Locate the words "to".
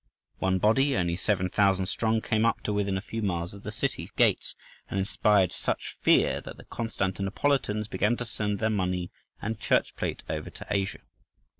2.63-2.73, 8.17-8.25, 10.49-10.65